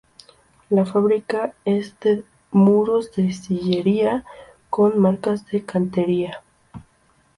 [0.71, 4.25] La fábrica es de muros de sillería
[4.71, 6.41] con marcas de cantería.